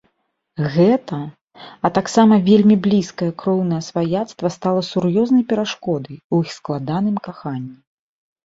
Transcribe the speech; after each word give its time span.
Гэта, 0.75 1.17
а 1.89 1.91
таксама 1.97 2.39
вельмі 2.47 2.75
блізкае 2.87 3.27
кроўнае 3.43 3.81
сваяцтва 3.89 4.47
стала 4.57 4.81
сур'ёзнай 4.91 5.43
перашкодай 5.53 6.17
у 6.39 6.41
іх 6.47 6.57
складаным 6.59 7.17
каханні. 7.29 7.75